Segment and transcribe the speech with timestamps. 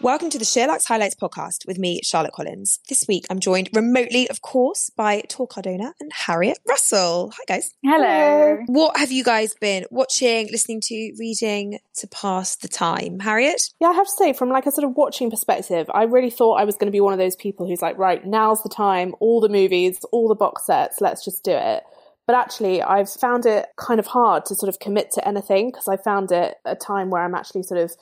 [0.00, 2.78] Welcome to the Sheerluxe Highlights podcast with me, Charlotte Collins.
[2.88, 7.32] This week I'm joined remotely, of course, by Tor Cardona and Harriet Russell.
[7.36, 7.74] Hi, guys.
[7.82, 8.58] Hello.
[8.66, 13.18] What have you guys been watching, listening to, reading to pass the time?
[13.18, 13.70] Harriet?
[13.80, 16.60] Yeah, I have to say, from like a sort of watching perspective, I really thought
[16.60, 19.16] I was going to be one of those people who's like, right, now's the time,
[19.18, 21.82] all the movies, all the box sets, let's just do it.
[22.24, 25.88] But actually, I've found it kind of hard to sort of commit to anything because
[25.88, 27.96] I found it a time where I'm actually sort of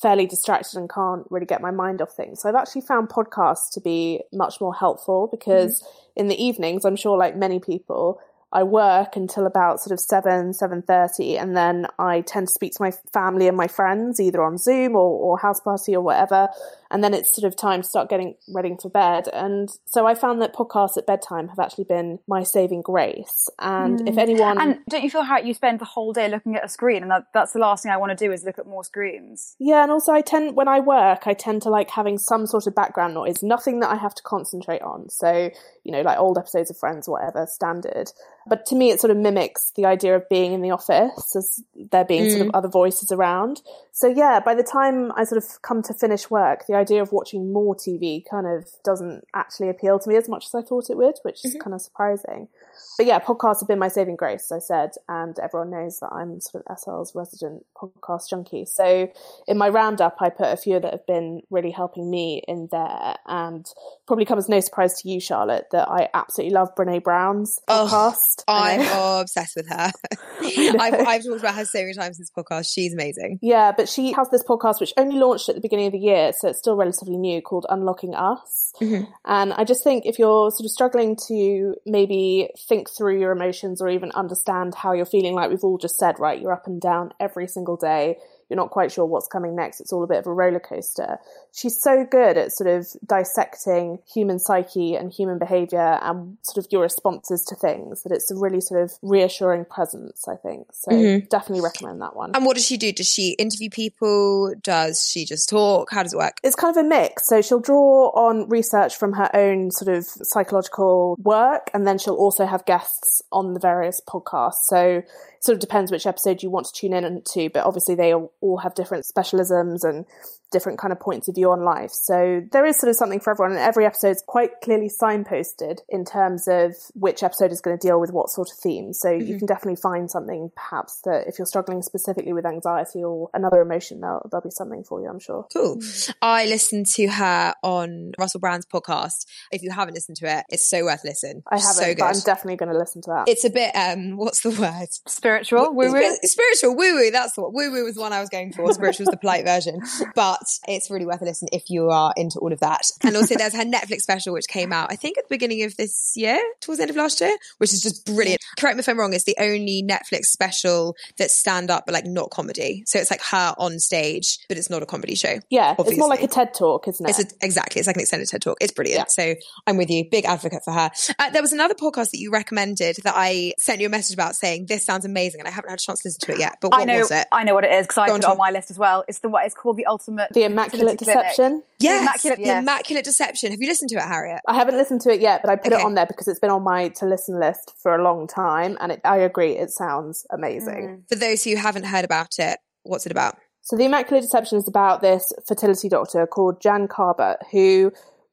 [0.00, 2.40] fairly distracted and can't really get my mind off things.
[2.40, 6.20] So I've actually found podcasts to be much more helpful because mm-hmm.
[6.20, 8.20] in the evenings, I'm sure like many people,
[8.52, 12.72] I work until about sort of seven, seven thirty, and then I tend to speak
[12.74, 16.48] to my family and my friends either on Zoom or, or house party or whatever.
[16.92, 19.28] And then it's sort of time to start getting ready for bed.
[19.32, 23.48] And so I found that podcasts at bedtime have actually been my saving grace.
[23.60, 24.18] And if mm.
[24.18, 27.02] anyone, And don't you feel how you spend the whole day looking at a screen,
[27.02, 29.54] and that, that's the last thing I want to do is look at more screens.
[29.60, 32.66] Yeah, and also I tend when I work, I tend to like having some sort
[32.66, 35.08] of background noise, nothing that I have to concentrate on.
[35.10, 35.50] So,
[35.84, 38.10] you know, like old episodes of Friends or whatever, standard.
[38.46, 41.62] But to me it sort of mimics the idea of being in the office as
[41.90, 42.50] there being sort of mm.
[42.54, 43.62] other voices around.
[43.92, 47.12] So yeah, by the time I sort of come to finish work, the idea of
[47.12, 50.90] watching more TV kind of doesn't actually appeal to me as much as I thought
[50.90, 51.62] it would, which is mm-hmm.
[51.62, 52.48] kind of surprising.
[52.96, 56.10] But yeah, podcasts have been my saving grace, as I said, and everyone knows that
[56.12, 58.66] I'm sort of SL's resident podcast junkie.
[58.66, 59.10] So
[59.48, 63.16] in my roundup, I put a few that have been really helping me in there,
[63.26, 63.66] and
[64.06, 67.88] probably comes as no surprise to you, Charlotte, that I absolutely love Brene Brown's Oh,
[67.90, 68.44] podcast.
[68.48, 69.92] I I'm obsessed with her.
[70.40, 72.72] I've, I've talked about her so many times in this podcast.
[72.72, 73.38] She's amazing.
[73.42, 76.32] Yeah, but she has this podcast which only launched at the beginning of the year,
[76.32, 78.72] so it's still relatively new, called Unlocking Us.
[78.80, 79.10] Mm-hmm.
[79.24, 83.82] And I just think if you're sort of struggling to maybe think through your emotions
[83.82, 86.80] or even understand how you're feeling, like we've all just said, right, you're up and
[86.80, 88.16] down every single day.
[88.48, 89.80] You're not quite sure what's coming next.
[89.80, 91.18] It's all a bit of a roller coaster.
[91.52, 96.70] She's so good at sort of dissecting human psyche and human behavior and sort of
[96.70, 100.66] your responses to things that it's a really sort of reassuring presence, I think.
[100.72, 101.26] So mm-hmm.
[101.28, 102.32] definitely recommend that one.
[102.34, 102.92] And what does she do?
[102.92, 104.54] Does she interview people?
[104.62, 105.90] Does she just talk?
[105.90, 106.40] How does it work?
[106.42, 107.28] it's kind of a mix.
[107.28, 112.14] So she'll draw on research from her own sort of psychological work, and then she'll
[112.14, 114.64] also have guests on the various podcasts.
[114.64, 117.94] So it sort of depends which episode you want to tune in into, but obviously
[117.94, 120.06] they all all have different specialisms and
[120.50, 121.90] different kind of points of view on life.
[121.92, 125.78] So there is sort of something for everyone, and every episode is quite clearly signposted
[125.88, 128.92] in terms of which episode is going to deal with what sort of theme.
[128.92, 133.30] So you can definitely find something, perhaps that if you're struggling specifically with anxiety or
[133.34, 135.46] another emotion, there'll, there'll be something for you, I'm sure.
[135.52, 135.80] Cool.
[136.22, 139.26] I listened to her on Russell Brand's podcast.
[139.52, 141.42] If you haven't listened to it, it's so worth listen.
[141.50, 141.98] I haven't, So good.
[141.98, 143.28] but I'm definitely going to listen to that.
[143.28, 146.16] it's a bit um what's the word Spiritual, woo woo.
[146.22, 149.04] Spiritual woo woo that's what woo woo was the one i was going for spiritual
[149.04, 149.80] was the polite version
[150.14, 153.34] but it's really worth a listen if you are into all of that and also
[153.36, 156.40] there's her netflix special which came out i think at the beginning of this year
[156.60, 159.12] towards the end of last year which is just brilliant correct me if i'm wrong
[159.12, 163.22] it's the only netflix special that's stand up but like not comedy so it's like
[163.22, 166.30] her on stage but it's not a comedy show yeah, it's more like a.
[166.30, 167.10] TED talk, isn't it?
[167.10, 167.80] It's a, exactly.
[167.80, 168.58] It's like an extended TED talk.
[168.60, 169.10] It's brilliant.
[169.10, 169.34] So
[169.66, 170.08] I'm with you.
[170.08, 170.90] Big advocate for her.
[171.18, 174.36] Uh, there was another podcast that you recommended that I sent you a message about
[174.36, 176.58] saying this sounds amazing, and I haven't had a chance to listen to it yet.
[176.60, 177.26] But what I know, was it?
[177.32, 179.04] I know what it is because I put it on my list as well.
[179.08, 181.04] It's the what it's called the ultimate the Immaculate fertility.
[181.04, 181.62] Deception.
[181.78, 182.58] yes, Immaculate- the.
[182.58, 183.50] Immaculate Deception.
[183.50, 184.40] Have you listened to it, Harriet?
[184.46, 185.80] I haven't listened to it yet, but I put Okay.
[185.82, 188.76] it on there because it's been on my to listen list for a long time,
[188.80, 191.04] and it, I agree, it sounds amazing.
[191.08, 193.36] For those who haven't heard about it, what's it about?
[193.62, 197.92] So the Immaculate Deception is about this fertility doctor called Jan Karbaat who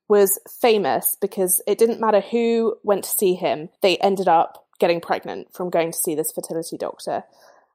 [0.09, 5.01] was famous because it didn't matter who went to see him, they ended up getting
[5.01, 7.23] pregnant from going to see this fertility doctor.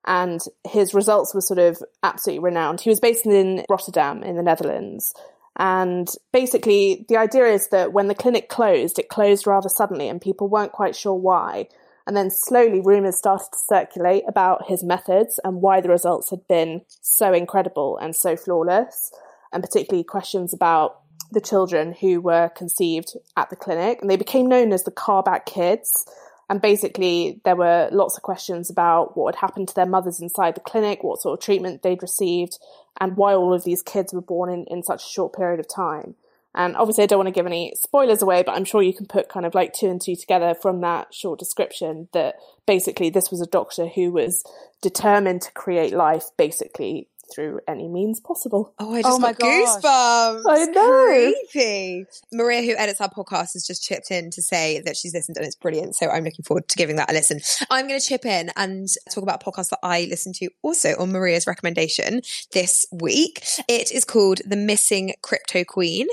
[0.07, 2.81] And his results were sort of absolutely renowned.
[2.81, 5.15] He was based in Rotterdam in the Netherlands.
[5.57, 10.21] And basically, the idea is that when the clinic closed, it closed rather suddenly and
[10.21, 11.69] people weren't quite sure why.
[12.07, 16.49] And then slowly rumours started to circulate about his methods and why the results had
[16.49, 19.13] been so incredible and so flawless.
[19.53, 24.47] And particularly questions about the children who were conceived at the clinic, and they became
[24.47, 26.07] known as the Karbaat Kids.
[26.49, 30.55] And basically, there were lots of questions about what had happened to their mothers inside
[30.55, 32.59] the clinic, what sort of treatment they'd received,
[33.01, 35.69] and why all of these kids were born in, in such a short period of
[35.69, 36.15] time.
[36.55, 39.07] And obviously, I don't want to give any spoilers away, but I'm sure you can
[39.07, 42.37] put kind of like two and two together from that short description that
[42.67, 44.45] basically this was a doctor who was
[44.83, 48.75] determined to create life basically through any means possible.
[48.79, 49.83] Oh, I just Oh my got gosh.
[49.83, 50.43] goosebumps.
[50.49, 51.33] I know.
[51.53, 52.07] Creepy.
[52.33, 55.47] Maria, who edits our podcast, has just chipped in to say that she's listened and
[55.47, 55.97] it's brilliant.
[55.97, 57.41] So I'm looking forward to giving that a listen.
[57.71, 60.91] I'm going to chip in and talk about a podcast that I listened to also
[60.99, 63.43] on Maria's recommendation this week.
[63.69, 66.09] It is called The Missing Crypto Queen.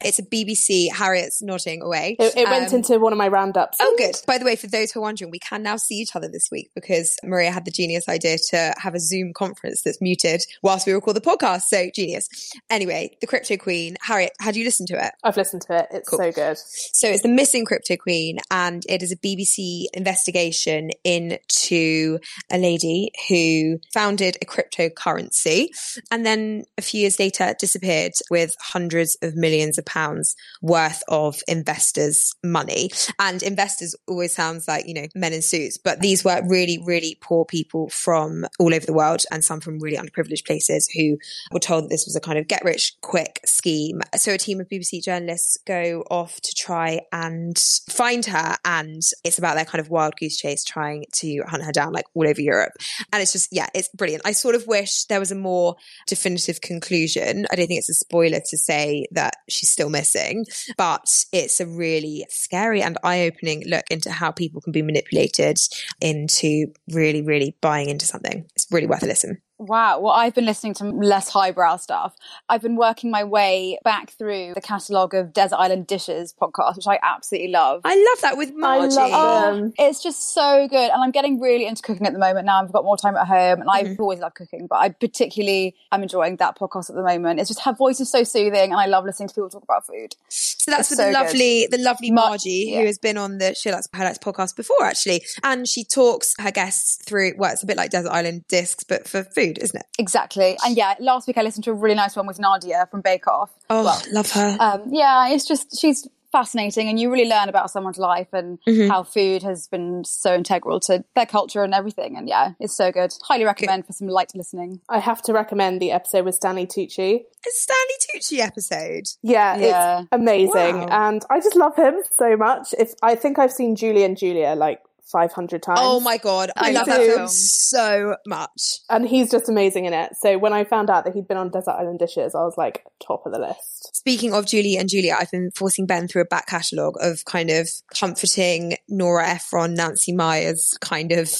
[0.00, 0.90] It's a BBC.
[0.92, 2.16] Harriet's nodding away.
[2.18, 3.78] It, it went Um, into one of my roundups.
[3.80, 4.16] Oh, good.
[4.26, 6.48] By the way, for those who are wondering, we can now see each other this
[6.50, 10.86] week because Maria had the genius idea to have a Zoom conference that's muted whilst
[10.86, 11.62] we record the podcast.
[11.62, 12.28] So genius.
[12.70, 13.96] Anyway, the Crypto Queen.
[14.02, 15.12] Harriet, had you listened to it?
[15.22, 15.86] I've listened to it.
[15.92, 16.18] It's Cool.
[16.18, 16.58] so good.
[16.58, 22.18] So it's the missing crypto queen, and it is a BBC investigation into
[22.50, 25.68] a lady who founded a cryptocurrency
[26.10, 31.40] and then a few years later disappeared with hundreds of millions of pounds worth of
[31.46, 32.90] investors' money.
[33.18, 37.18] And investors always sounds like, you know, men in suits, but these were really, really
[37.20, 41.18] poor people from all over the world and some from really underprivileged places who
[41.52, 44.00] were told that this was a kind of get rich quick scheme.
[44.16, 47.58] So a team of BBC journalists go off to try and
[47.90, 51.72] find her and it's about their kind of wild goose chase trying to hunt her
[51.72, 52.72] down like all over Europe.
[53.12, 54.22] And it's just, yeah, it's brilliant.
[54.24, 55.76] I sort of wish there was a more
[56.06, 57.46] definitive conclusion.
[57.50, 60.44] I don't think it's a spoiler to say that she's still missing,
[60.76, 65.58] but it's a really scary and eye opening look into how people can be manipulated
[66.00, 68.44] into really, really buying into something.
[68.54, 69.38] It's really worth a listen.
[69.58, 70.00] Wow.
[70.00, 72.16] Well, I've been listening to less highbrow stuff.
[72.48, 76.86] I've been working my way back through the catalogue of Desert Island Dishes podcast, which
[76.88, 77.82] I absolutely love.
[77.84, 78.96] I love that with Margie.
[78.96, 80.90] love Oh, it's just so good.
[80.90, 82.62] And I'm getting really into cooking at the moment now.
[82.62, 83.92] I've got more time at home and Mm-hmm.
[83.92, 87.40] I've always loved cooking, but I particularly am enjoying that podcast at the moment.
[87.40, 89.86] It's just her voice is so soothing and I love listening to people talk about
[89.86, 90.14] food.
[90.28, 91.24] So that's with so the good.
[91.24, 92.80] lovely, the lovely Mar- Margie, yeah.
[92.80, 95.22] who has been on the Sheerluxe Highlights podcast before, actually.
[95.42, 99.06] And she talks her guests through, well, it's a bit like Desert Island Discs, but
[99.06, 99.86] for food, isn't it?
[99.98, 100.56] Exactly.
[100.64, 103.26] And yeah, last week I listened to a really nice one with Nadia from Bake
[103.26, 103.50] Off.
[103.70, 103.82] Oh,
[104.12, 104.56] love her.
[104.60, 108.90] Um, yeah, it's just she's fascinating, and you really learn about someone's life and Mm-hmm.
[108.90, 112.16] how food has been so integral to their culture and everything.
[112.16, 113.12] And yeah, it's so good.
[113.22, 114.80] Highly recommend for some light listening.
[114.88, 117.20] I have to recommend the episode with Stanley Tucci.
[117.20, 119.04] a Stanley Tucci episode.
[119.22, 119.98] Yeah, Yeah.
[120.00, 121.08] it's amazing, Wow.
[121.08, 122.74] and I just love him so much.
[122.78, 125.80] If I think I've seen Julie and Julia like five hundred oh times.
[125.82, 126.50] Oh my God.
[126.56, 128.80] I love that film so much.
[128.90, 130.12] and he's just amazing in it.
[130.20, 132.84] So when I found out that he'd been on Desert Island Dishes, I was like
[133.04, 133.94] top of the list.
[133.94, 137.50] Speaking of Julie and Julia, I've been forcing Ben through a back catalogue of kind
[137.50, 141.30] of comforting Nora Ephron, Nancy Meyers kind of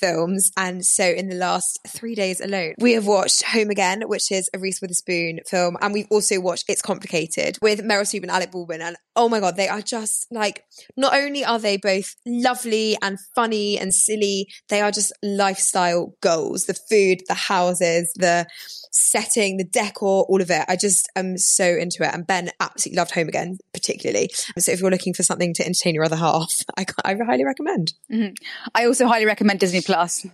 [0.00, 0.50] films.
[0.56, 4.48] And so in the last three days alone, we have watched Home Again, which is
[4.54, 5.76] a Reese Witherspoon film.
[5.80, 8.80] And we've also watched It's Complicated with Meryl Streep and Alec Baldwin.
[8.80, 10.64] And oh my God, they are just like,
[10.96, 16.66] not only are they both lovely and funny and silly, they are just lifestyle goals.
[16.66, 18.46] The food, the houses, the
[18.92, 20.64] setting, the decor, all of it.
[20.68, 22.14] I just am so into it.
[22.14, 24.30] And Ben absolutely loved Home Again, particularly.
[24.58, 27.92] So if you're looking for something to entertain your other half, I, I highly recommend.
[28.12, 28.34] Mm-hmm.
[28.74, 29.89] I also highly recommend Disney Plus.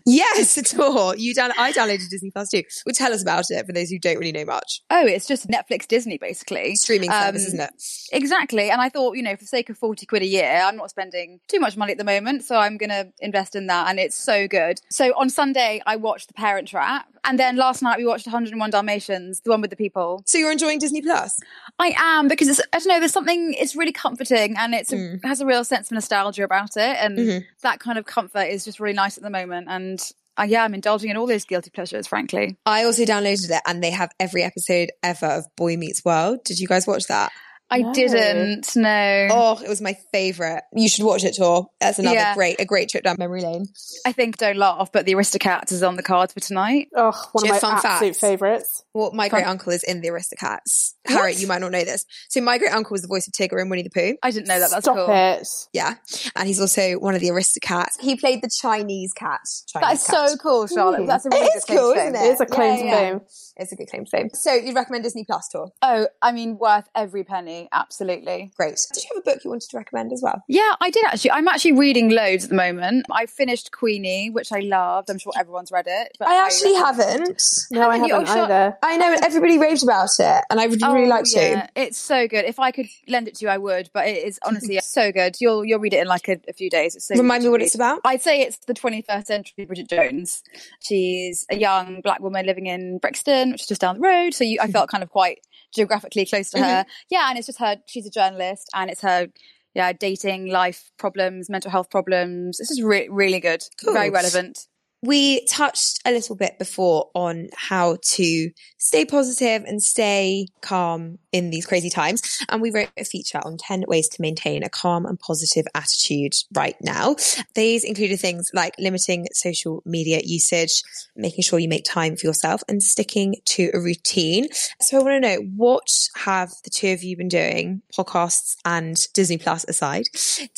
[0.07, 1.15] Yes, at all.
[1.17, 1.53] You down?
[1.59, 2.63] I downloaded Disney Plus too.
[2.85, 4.81] Well, tell us about it for those who don't really know much.
[4.91, 6.75] Oh, it's just Netflix Disney basically.
[6.77, 7.71] Streaming Um, service, isn't it?
[8.13, 8.71] Exactly.
[8.71, 10.91] And I thought, you know, for the sake of 40 quid a year, I'm not
[10.91, 12.45] spending too much money at the moment.
[12.45, 13.89] So I'm going to invest in that.
[13.89, 14.81] And it's so good.
[14.91, 17.07] So on Sunday, I watched The Parent Trap.
[17.29, 20.23] And then last night, we watched 101 Dalmatians, the one with the people.
[20.27, 21.37] So you're enjoying Disney Plus?
[21.81, 24.97] I am because it's, I don't know, there's something, it's really comforting and it's a,
[24.97, 25.25] Mm.
[25.25, 26.97] has a real sense of nostalgia about it.
[27.01, 27.39] And Mm-hmm.
[27.63, 29.46] that kind of comfort is just really nice at the moment.
[29.53, 30.01] And
[30.39, 32.57] uh, yeah, I'm indulging in all those guilty pleasures, frankly.
[32.67, 36.45] I also downloaded it, and they have every episode ever of Boy Meets World.
[36.45, 37.33] Did you guys watch that?
[37.69, 37.93] I No.
[37.93, 39.29] didn't know.
[39.31, 40.63] Oh, it was my favorite.
[40.73, 41.67] You should watch it, Tor.
[41.81, 42.35] That's another Yeah.
[42.35, 43.67] great, a great trip down memory lane.
[44.07, 46.89] I think don't laugh, but the Aristocats is on the cards for tonight.
[46.95, 48.21] Oh, one Do you of my absolute facts?
[48.21, 48.83] favourites.
[48.95, 50.93] Well, my great uncle is in the Aristocats.
[51.07, 52.05] Harriet, you might not know this.
[52.31, 54.17] So my great uncle was the voice of Tigger in Winnie the Pooh.
[54.23, 54.71] I didn't know that.
[54.71, 55.07] That's Stop cool.
[55.11, 55.49] it.
[55.73, 55.95] Yeah.
[56.37, 58.01] And he's also one of the Aristocats.
[58.01, 59.41] He played the Chinese cat.
[59.75, 60.29] That Chinese is cat.
[60.31, 61.07] so cool, Charlotte.
[61.07, 62.23] That's a really It good is claim cool, to isn't it?
[62.27, 63.11] It is a claim Yeah, to yeah.
[63.11, 63.21] fame.
[63.59, 64.31] It's a good claim to fame.
[64.35, 65.71] So you'd recommend Disney Plus Tor?
[65.83, 67.56] Oh, I mean, worth every penny.
[67.57, 67.69] Journey.
[67.73, 68.51] Absolutely.
[68.57, 68.79] Great.
[68.93, 70.43] Did you have a book you wanted to recommend as well?
[70.49, 71.33] Yeah, I did actually.
[71.33, 73.07] I'm actually reading loads at the moment.
[73.11, 75.11] I finished Queenie, which I loved.
[75.11, 76.17] I'm sure everyone's read it.
[76.19, 77.43] but I actually recommend- haven't.
[77.71, 78.15] No, I Haven't you?
[78.15, 78.45] Oh, haven't Oh, sure.
[78.45, 78.79] either.
[78.83, 81.41] I know, and everybody raved about it, and I would oh, really Oh, like to.
[81.41, 81.67] yeah.
[81.75, 82.45] It's so good.
[82.45, 83.91] If I could lend it to you, I would.
[83.93, 85.37] But it is honestly so good.
[85.41, 86.95] You'll you'll read it in like a, a few days.
[86.97, 87.67] It's so Remind me what read.
[87.67, 88.01] it's about.
[88.05, 90.43] I'd say it's the 21st century Bridget Jones.
[90.81, 94.35] She's a young black woman living in Brixton, which is just down the road.
[94.35, 94.73] So you, I hmm.
[94.73, 96.65] felt kind of quite geographically close to her.
[96.65, 96.89] Mm-hmm.
[97.11, 97.77] Yeah, and it's just her.
[97.87, 99.29] She's a journalist, and it's her.
[99.75, 102.57] Yeah, dating, life problems, mental health problems.
[102.57, 104.67] This is re- really good, very relevant.
[105.03, 111.51] We touched a little bit before on how to stay positive and stay calm in
[111.51, 112.43] these crazy times.
[112.49, 116.35] And we wrote a feature on 10 ways to maintain a calm and positive attitude
[116.55, 117.17] right now.
[117.55, 120.83] These included things like limiting social media usage,
[121.15, 124.49] making sure you make time for yourself and sticking to a routine.
[124.81, 128.97] So I want to know what have the two of you been doing, podcasts and
[129.13, 130.05] Disney Plus aside,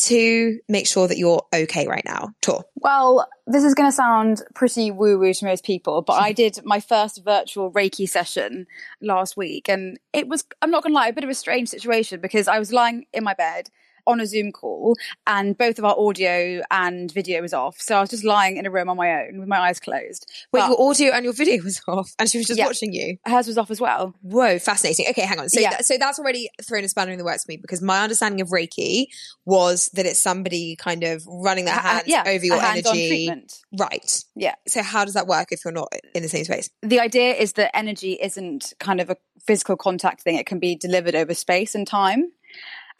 [0.04, 2.34] to make sure that you're okay right now?
[2.40, 2.64] Tor.
[2.76, 6.60] Well, this is going to sound pretty woo woo to most people, but I did
[6.64, 8.66] my first virtual Reiki session
[9.00, 9.68] last week.
[9.68, 12.58] And it was, I'm not to lie, a bit of a strange situation because I
[12.58, 13.70] was lying in my bed
[14.08, 14.96] on a Zoom call
[15.26, 17.80] and both of our audio and video was off.
[17.80, 20.26] So I was just lying in a room on my own with my eyes closed.
[20.52, 22.66] Wait, But your audio and your video was off, and she was just Yeah.
[22.66, 23.18] watching you.
[23.26, 24.14] hers was off as well.
[24.22, 25.06] Whoa, fascinating.
[25.10, 25.48] Okay, hang on.
[25.48, 25.70] So, Yeah.
[25.70, 28.40] that, so that's already thrown a spanner in the works for me because my understanding
[28.40, 29.06] of Reiki
[29.44, 33.08] was that it's somebody kind of running their hands yeah, over your a energy.
[33.08, 33.54] treatment.
[33.78, 34.24] Right.
[34.34, 34.54] Yeah.
[34.66, 36.70] So how does that work if you're not in the same space?
[36.82, 40.36] the idea is that energy isn't kind of a physical contact thing.
[40.36, 42.32] It can be delivered over space and time.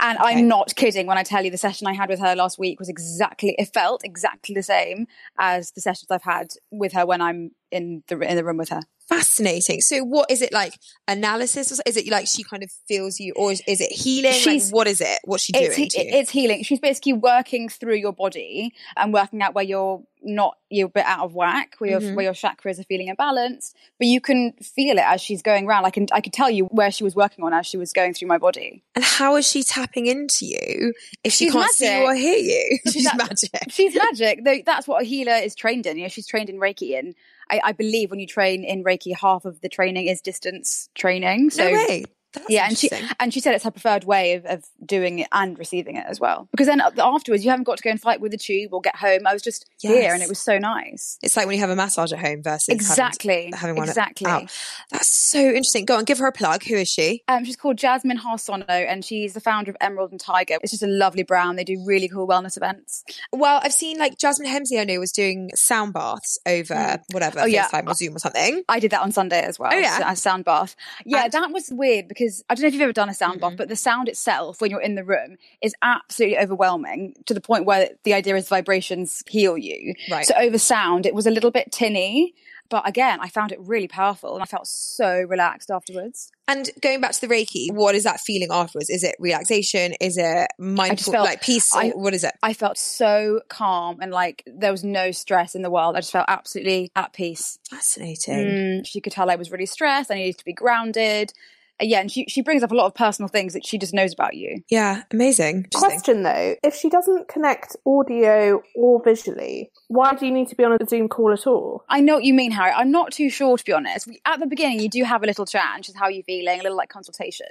[0.01, 0.39] And Okay.
[0.39, 2.79] I'm not kidding when I tell you the session I had with her last week
[2.79, 5.07] was exactly, it felt exactly the same
[5.39, 8.69] as the sessions I've had with her when I'm in the in the room with
[8.69, 8.83] her.
[9.09, 9.81] Fascinating.
[9.81, 10.75] So what is it like
[11.07, 11.73] analysis?
[11.87, 14.33] Is it like she kind of feels you or is, is it healing?
[14.45, 15.19] Like, what is it?
[15.25, 16.19] What's she It's, doing he- you?
[16.19, 16.63] it's healing.
[16.63, 21.05] She's basically working through your body and working out where you're not you're a bit
[21.07, 22.17] out of whack, where your Mhm.
[22.17, 23.73] where your chakras are feeling imbalanced.
[23.99, 25.85] But you can feel it as she's going around.
[25.87, 28.15] I can I could tell you where she was working on as she was going
[28.15, 28.83] through my body.
[28.95, 30.93] and how is she tapping into you
[31.25, 32.09] if she She's can't see you magic.
[32.09, 32.79] or hear you?
[32.93, 33.71] She's That- magic.
[33.71, 34.45] She's magic.
[34.45, 35.97] Though that's what a healer is trained in.
[35.97, 37.15] You know, she's trained in Reiki, and
[37.51, 41.51] I, I believe when you train in Reiki, half of the training is distance training.
[41.51, 42.05] So no way.
[42.33, 45.29] That's yeah, and she and she said it's her preferred way of, of doing it
[45.33, 46.49] and receiving it as well.
[46.51, 48.81] Because then uh, afterwards, you haven't got to go and fight with the tube or
[48.81, 49.27] get home.
[49.27, 51.19] I was just here, and it was so nice.
[51.23, 54.31] It's like when you have a massage at home versus Exactly, having, one exactly.
[54.31, 54.53] out.
[54.91, 55.87] That's so interesting.
[55.87, 56.65] Go on, give her a plug.
[56.65, 57.23] Who is she?
[57.29, 60.59] Um, she's called Jasmine Harsono, and she's the founder of Emerald and Tiger.
[60.63, 61.59] It's just a lovely brand.
[61.59, 63.05] They do really cool wellness events.
[63.33, 64.81] Well, I've seen like Jasmine Hemsley.
[64.81, 67.15] I know was doing sound baths over hmm.
[67.15, 67.69] whatever Oh, yeah.
[67.87, 68.63] Or Zoom or something.
[68.69, 69.71] I did that on Sunday as well.
[69.73, 69.99] Oh, yeah?
[70.01, 70.77] a uh, sound bath.
[71.05, 73.29] Yeah, And- that was weird because I don't know if you've ever done a sound
[73.41, 73.51] Mm-hmm.
[73.51, 77.41] bath, but the sound itself when you're in the room is absolutely overwhelming to the
[77.41, 79.95] point where the idea is vibrations heal you.
[80.11, 80.27] Right.
[80.27, 82.35] So over sound, it was a little bit tinny.
[82.71, 86.31] But again, I found it really powerful and I felt so relaxed afterwards.
[86.47, 88.91] And going back to the Reiki, what is that feeling afterwards?
[88.91, 89.95] Is it relaxation?
[90.03, 91.75] Is it mindful, felt- like peace?
[91.75, 92.33] I- what is it?
[92.43, 95.97] I felt so calm and like there was no stress in the world.
[95.97, 97.59] I just felt absolutely at peace.
[97.71, 98.47] Fascinating.
[98.47, 100.11] Mm, she could tell I was really stressed.
[100.11, 101.33] I needed to be grounded.
[101.81, 104.13] Yeah, and she, she brings up a lot of personal things that she just knows
[104.13, 104.63] about you.
[104.69, 105.67] Yeah, amazing.
[105.75, 110.65] Question though, if she doesn't connect audio or visually, why do you need to be
[110.65, 111.85] on a Zoom call at all?
[111.89, 112.73] I know what you mean, Harry.
[112.73, 114.07] I'm not too sure, to be honest.
[114.07, 116.23] We, at the beginning, you do have a little chat, and she's how are you
[116.25, 117.47] feeling, a little like consultation,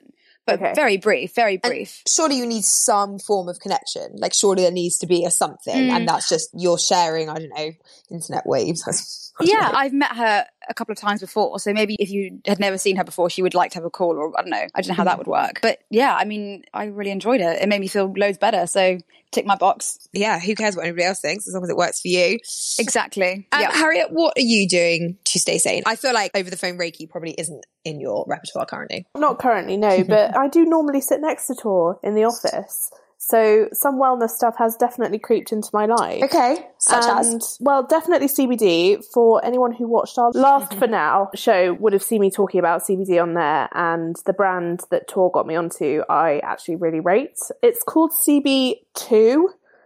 [0.46, 0.74] but Okay.
[0.76, 2.04] very brief, very And brief.
[2.08, 4.16] surely you need some form of connection.
[4.16, 5.92] Like surely there needs to be a something, Mm.
[5.92, 7.30] and that's just you're sharing.
[7.30, 7.72] I don't know,
[8.12, 8.84] internet waves.
[8.88, 8.92] I
[9.46, 9.78] don't yeah, know.
[9.78, 12.96] I've met her a couple of times before, so maybe if you had never seen
[12.98, 14.68] her before, she would like to have a call, or I don't know.
[14.76, 17.62] I don't know how that would work, but yeah, I mean, I really enjoyed it.
[17.62, 18.68] It made me feel loads better.
[18.68, 19.00] So
[19.32, 20.08] tick my box.
[20.14, 20.40] yeah.
[20.40, 22.40] Who cares what anybody else thinks as long as it works for you?
[22.80, 23.48] Exactly.
[23.52, 23.72] Um, yeah.
[23.72, 25.84] Harriet, what are you doing to stay sane?
[25.86, 29.06] I feel like over the phone Reiki probably isn't in your repertoire currently.
[29.16, 32.92] Not currently, no, but I do normally sit next to Tor in the office.
[33.30, 36.24] So some wellness stuff has definitely creeped into my life.
[36.24, 39.04] Okay, such and, as well, definitely CBD.
[39.14, 40.80] For anyone who watched our last mm-hmm.
[40.80, 44.86] for now show, would have seen me talking about CBD on there, and the brand
[44.92, 47.38] that Tor got me onto, I actually really rate.
[47.62, 48.14] It's called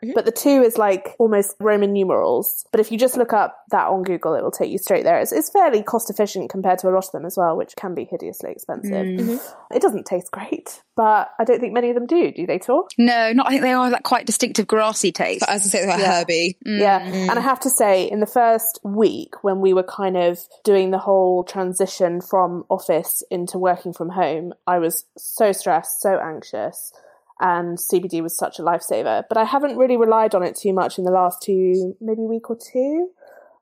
[0.04, 2.66] CB2, but the two is like almost Roman numerals.
[2.72, 5.20] But if you just look up that on Google, it will take you straight there.
[5.20, 7.94] It's, it's fairly cost efficient compared to a lot of them as well, which can
[7.94, 8.92] be hideously expensive.
[8.92, 9.30] Mm-hmm.
[9.30, 9.76] Mm-hmm.
[9.76, 12.32] It doesn't taste great, but I don't think many of them do.
[12.32, 12.88] Do they, Tor?
[12.98, 13.48] No, not.
[13.48, 15.42] I think they are that quite distinctive grassy taste.
[15.42, 16.58] But as I say, they're herby.
[16.66, 16.80] Mm.
[16.80, 17.00] Yeah.
[17.00, 17.30] Mm.
[17.30, 20.92] And I have to say, in the first week when we were kind of doing
[20.92, 26.94] the whole transition from office into working from home, I was so stressed, so anxious.
[27.42, 29.24] And CBD was such a lifesaver.
[29.28, 32.50] But I haven't really relied on it too much in the last two, maybe week
[32.50, 33.10] or two.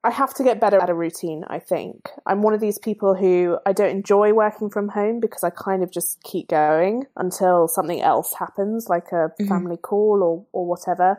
[0.03, 2.09] I have to get better at a routine, I think.
[2.25, 5.83] I'm one of these people who I don't enjoy working from home because I kind
[5.83, 9.47] of just keep going until something else happens, like a mm-hmm.
[9.47, 11.17] family call or, or whatever.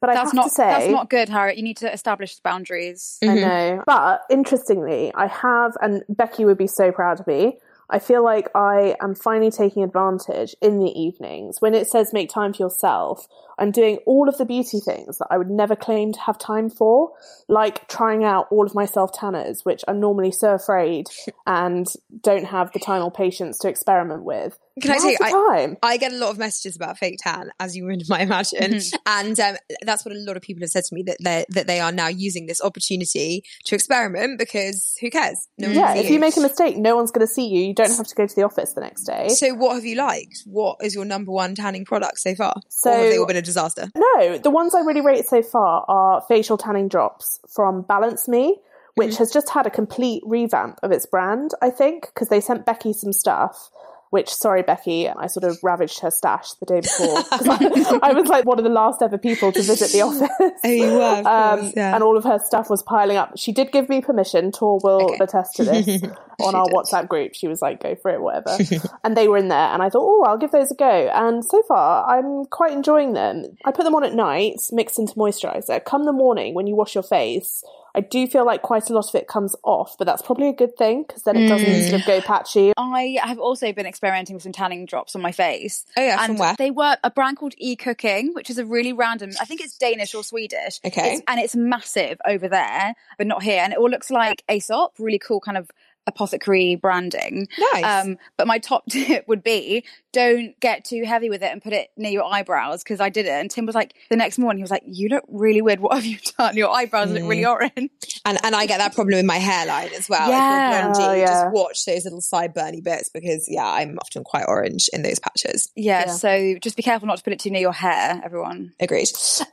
[0.00, 1.58] But I that's have not to say, that's not good, Harriet.
[1.58, 3.18] You need to establish boundaries.
[3.22, 3.40] I mm-hmm.
[3.40, 3.82] know.
[3.84, 7.58] But interestingly, I have, and Becky would be so proud of me.
[7.92, 12.30] I feel like I am finally taking advantage in the evenings when it says make
[12.30, 13.26] time for yourself.
[13.60, 16.70] I'm doing all of the beauty things that I would never claim to have time
[16.70, 17.12] for,
[17.48, 21.06] like trying out all of my self tanners, which I'm normally so afraid
[21.46, 21.86] and
[22.22, 24.58] don't have the time or patience to experiment with.
[24.80, 25.76] Can I Now's say, the I, time?
[25.82, 29.56] I get a lot of messages about fake tan, as you might imagine, and um,
[29.82, 31.92] that's what a lot of people have said to me that they that they are
[31.92, 35.48] now using this opportunity to experiment because who cares?
[35.58, 37.62] No one yeah, if you make a mistake, no one's going to see you.
[37.62, 39.28] You don't have to go to the office the next day.
[39.28, 40.42] So, what have you liked?
[40.46, 42.54] What is your number one tanning product so far?
[42.68, 43.90] So- or have they all been a disaster?
[43.94, 48.56] No, the ones I really rate so far are facial tanning drops from Balance Me,
[48.94, 49.18] which mm.
[49.18, 52.92] has just had a complete revamp of its brand, I think, because they sent Becky
[52.92, 53.70] some stuff.
[54.10, 57.18] Which, sorry, Becky, I sort of ravaged her stash the day before.
[57.30, 60.28] I, I was like one of the last ever people to visit the office.
[60.64, 61.94] Oh, you were, of Um, course, yeah.
[61.94, 63.32] And all of her stuff was piling up.
[63.36, 64.50] She did give me permission.
[64.50, 65.24] Tor will Okay.
[65.24, 66.02] attest to this
[66.40, 67.34] on our WhatsApp group.
[67.34, 68.58] She was like, go for it, whatever.
[69.04, 69.68] and they were in there.
[69.72, 71.08] And I thought, oh, I'll give those a go.
[71.14, 73.44] And so far, I'm quite enjoying them.
[73.64, 75.84] I put them on at night, mixed into moisturizer.
[75.84, 77.62] Come the morning, when you wash your face,
[77.94, 80.52] I do feel like quite a lot of it comes off, but that's probably a
[80.52, 81.88] good thing because then it doesn't Mm.
[81.90, 82.72] sort of go patchy.
[82.76, 85.84] I have also been experimenting with some tanning drops on my face.
[85.96, 86.54] Oh, yeah, from and where?
[86.56, 89.30] They were a brand called E Cooking, which is a really random.
[89.40, 90.80] I think it's Danish or Swedish.
[90.84, 91.00] Okay.
[91.14, 93.60] It's- and it's massive over there, but not here.
[93.62, 95.70] And it all looks like Aesop, really cool kind of
[96.06, 97.46] apothecary branding.
[97.72, 97.84] Nice.
[97.84, 101.72] Um, but my top tip would be don't get too heavy with it and put
[101.72, 103.30] it near your eyebrows because I did it.
[103.32, 105.80] And Tim was like, the next morning, he was like, You look really weird.
[105.80, 106.56] What have you done?
[106.56, 107.28] Your eyebrows look Mm.
[107.28, 107.90] really orange.
[108.24, 110.28] And and I get that problem in my hairline as well.
[110.28, 110.90] Yeah.
[110.90, 111.26] If Oh, yeah.
[111.26, 115.70] just watch those little sideburny bits because yeah, I'm often quite orange in those patches.
[115.76, 116.12] Yeah, Yeah.
[116.12, 118.72] So just be careful not to put it too near your hair, everyone.
[118.80, 119.08] Agreed.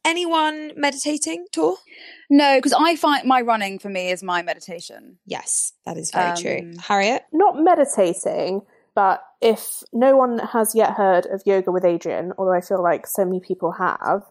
[0.06, 1.76] Anyone meditating, Tor?
[2.30, 5.17] No, because I find my running for me is my meditation.
[5.26, 6.74] Yes, that is very Um, true.
[6.88, 7.24] Harriet?
[7.32, 8.62] Not meditating,
[8.96, 13.06] but if no one has yet heard of Yoga with Adriene, although I feel like
[13.06, 14.23] so many people have,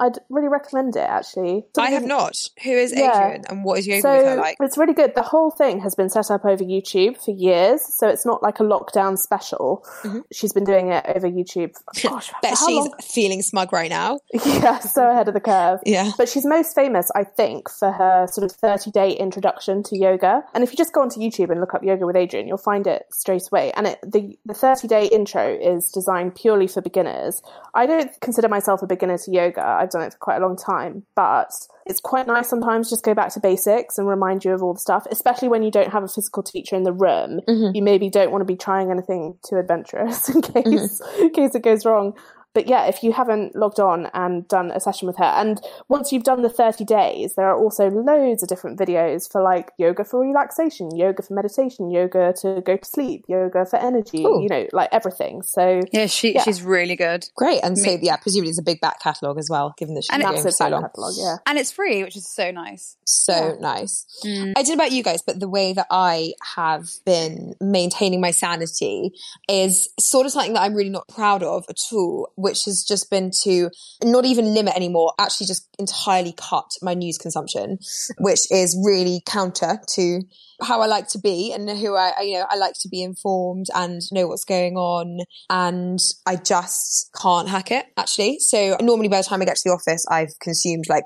[0.00, 1.66] I'd really recommend it actually.
[1.78, 2.36] I have not.
[2.64, 3.10] Who is Yeah.
[3.36, 4.56] Adriene and what is yoga So with her like?
[4.60, 5.14] it's really good.
[5.14, 8.60] The whole thing has been set up over YouTube for years, so it's not like
[8.60, 9.84] a lockdown special.
[10.02, 10.20] Mm-hmm.
[10.32, 11.74] She's been doing it over YouTube.
[12.02, 12.92] Gosh, Bet she's long?
[13.02, 14.18] feeling smug right now.
[14.44, 15.80] yeah, so ahead of the curve.
[15.84, 16.10] Yeah.
[16.16, 20.42] But she's most famous, I think, for her sort of 30 day introduction to yoga.
[20.54, 22.86] And if you just go onto YouTube and look up yoga with Adriene, you'll find
[22.86, 23.72] it straight away.
[23.76, 27.42] And it, the, the 30 day intro is designed purely for beginners.
[27.74, 29.62] I don't consider myself a beginner to yoga.
[29.62, 31.50] I've done it for quite a long time, but
[31.86, 34.80] it's quite nice sometimes just go back to basics and remind you of all the
[34.80, 37.40] stuff, especially when you don't have a physical teacher in the room.
[37.48, 37.74] Mm-hmm.
[37.74, 41.22] You maybe don't want to be trying anything too adventurous in case, mm-hmm.
[41.22, 42.14] in case it goes wrong.
[42.52, 46.12] But yeah, if you haven't logged on and done a session with her, and once
[46.12, 50.04] you've done the 30 days, there are also loads of different videos for like yoga
[50.04, 54.42] for relaxation, yoga for meditation, yoga to go to sleep, yoga for energy, Cool.
[54.42, 55.42] you know, like everything.
[55.42, 56.42] So Yeah, she Yeah.
[56.42, 57.28] she's really good.
[57.36, 57.60] Great.
[57.62, 60.20] And so yeah, presumably it's a big back catalogue as well, given that she's And
[60.22, 60.82] been it's- doing it massive so long.
[60.82, 61.36] catalogue, yeah.
[61.46, 62.96] And it's free, which is so nice.
[63.04, 64.06] So nice.
[64.24, 64.54] Mm.
[64.56, 68.30] I don't know about you guys, but the way that I have been maintaining my
[68.32, 69.12] sanity
[69.48, 73.10] is sort of something that I'm really not proud of at all, which has just
[73.10, 73.70] been to
[74.02, 77.78] not even limit anymore, actually just entirely cut my news consumption,
[78.18, 80.22] which is really counter to
[80.62, 83.66] how I like to be and who I, you know, I like to be informed
[83.74, 85.20] and know what's going on.
[85.48, 88.38] And I just can't hack it actually.
[88.38, 91.04] So normally by the time I get to the office, I've consumed like,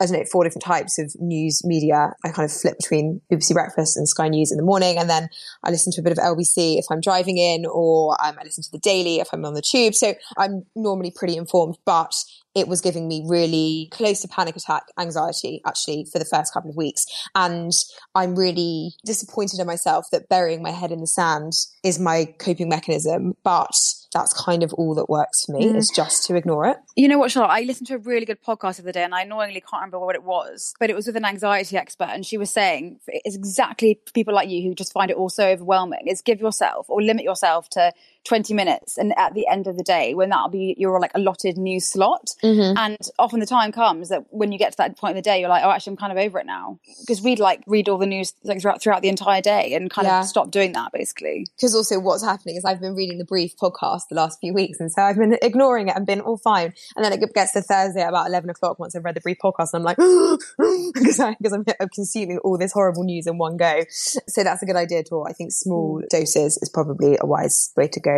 [0.00, 2.12] I don't know, four different types of news media.
[2.24, 4.98] I kind of flip between BBC Breakfast and Sky News in the morning.
[4.98, 5.28] And then
[5.62, 8.62] I listen to a bit of LBC if I'm driving in or um, I listen
[8.64, 9.94] to the Daily if I'm on the tube.
[9.94, 12.14] So I'm normally pretty informed, but
[12.54, 16.70] it was giving me really close to panic attack anxiety actually for the first couple
[16.70, 17.04] of weeks.
[17.34, 17.72] And
[18.14, 22.68] I'm really disappointed in myself that burying my head in the sand is my coping
[22.68, 23.34] mechanism.
[23.42, 23.72] But
[24.12, 25.76] that's kind of all that works for me Mm.
[25.76, 26.76] is just to ignore it.
[26.94, 27.52] You know what, Charlotte?
[27.52, 29.98] I listened to a really good podcast the other day and I annoyingly can't remember
[29.98, 32.08] what it was, but it was with an anxiety expert.
[32.10, 35.48] And she was saying it's exactly people like you who just find it all so
[35.48, 37.92] overwhelming is give yourself or limit yourself to
[38.24, 38.96] 20 minutes.
[38.98, 42.30] And at the end of the day, when that'll be your like allotted news slot.
[42.42, 42.76] Mm-hmm.
[42.78, 45.40] And often the time comes that when you get to that point in the day,
[45.40, 46.78] you're like, oh, actually, I'm kind of over it now.
[47.00, 50.06] Because we'd like read all the news like throughout, throughout the entire day and kind
[50.06, 50.20] Yeah.
[50.20, 51.46] of stop doing that basically.
[51.56, 54.80] Because also what's happening is I've been reading the brief podcast the last few weeks,
[54.80, 56.72] and so I've been ignoring it and been all fine.
[56.96, 59.38] And then it gets to Thursday at about eleven o'clock once I've read the brief
[59.42, 59.96] podcast, and I'm like,
[60.94, 63.82] because I'm, I'm consuming all this horrible news in one go.
[63.90, 65.28] So that's a good idea, Tor.
[65.28, 68.13] I think small doses is probably a wise way to go.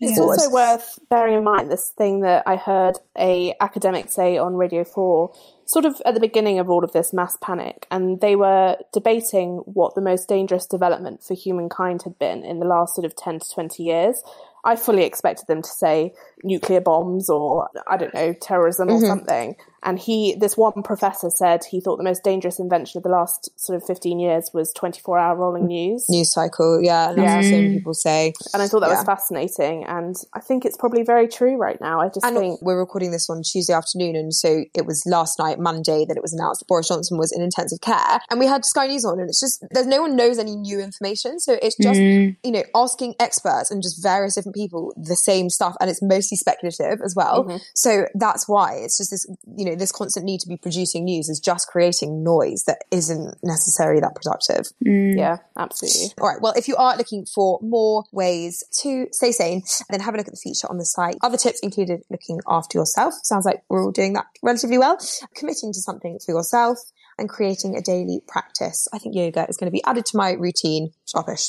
[0.00, 4.54] It's also worth bearing in mind this thing that I heard a academic say on
[4.54, 5.32] Radio 4,
[5.66, 9.62] sort of at the beginning of all of this mass panic, and they were debating
[9.64, 13.40] what the most dangerous development for humankind had been in the last sort of 10
[13.40, 14.22] to 20 years.
[14.64, 19.56] I fully expected them to say nuclear bombs or, I don't know, terrorism or something.
[19.84, 23.50] And he, this one professor said he thought the most dangerous invention of the last
[23.60, 26.06] sort of 15 years was 24 hour rolling news.
[26.08, 27.56] News cycle, yeah, and that's Yeah.
[27.58, 28.32] what so people say.
[28.52, 28.96] And I thought that Yeah.
[28.96, 29.84] was fascinating.
[29.84, 32.00] And I think it's probably very true right now.
[32.00, 32.62] I just And think.
[32.62, 36.22] we're recording this on Tuesday afternoon, and so it was last night, Monday, that it
[36.22, 39.20] was announced that Boris Johnson was in intensive care, and we had Sky News on,
[39.20, 42.30] and it's just there's no one knows any new information, so it's just hmm.
[42.42, 46.36] you know asking experts and just various different people the same stuff, and it's mostly
[46.36, 47.44] speculative as well.
[47.44, 47.56] Mm-hmm.
[47.74, 51.28] So that's why it's just this you know this constant need to be producing news
[51.28, 54.72] is just creating noise that isn't necessarily that productive.
[54.84, 55.16] Mm.
[55.16, 56.14] Yeah, absolutely.
[56.20, 56.40] All right.
[56.40, 60.28] Well, if you are looking for more ways to stay sane, then have a look
[60.28, 61.16] at the feature on the site.
[61.22, 63.14] Other tips included looking after yourself.
[63.22, 64.98] Sounds like we're all doing that relatively well.
[65.34, 66.78] Committing to something for yourself
[67.18, 68.88] and creating a daily practice.
[68.92, 70.92] I think yoga is going to be added to my routine.
[71.06, 71.48] Sharpish.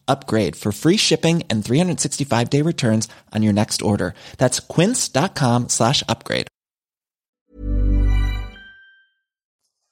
[0.11, 4.13] upgrade for free shipping and 365 day returns on your next order.
[4.37, 6.47] That's quince.com slash upgrade.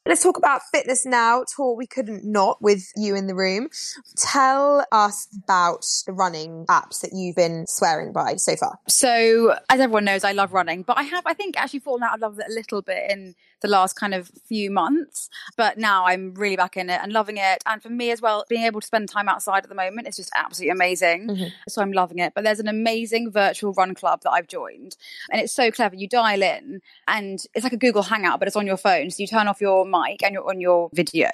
[0.10, 1.44] Let's talk about fitness now.
[1.56, 3.70] Tor, we couldn't not with you in the room.
[4.18, 8.80] Tell us about the running apps that you've been swearing by so far.
[8.88, 12.16] So, as everyone knows, I love running, but I have, I think, actually fallen out
[12.16, 15.30] of love with it a little bit in the last kind of few months.
[15.58, 17.64] But now I'm really back in it and loving it.
[17.66, 20.16] And for me as well, being able to spend time outside at the moment is
[20.16, 21.28] just absolutely amazing.
[21.28, 21.48] Mm-hmm.
[21.68, 22.34] So I'm loving it.
[22.34, 24.96] But there's an amazing virtual run club that I've joined,
[25.32, 25.96] and it's so clever.
[25.96, 29.10] You dial in, and it's like a Google Hangout, but it's on your phone.
[29.10, 31.30] So you turn off your mic and you're on your video,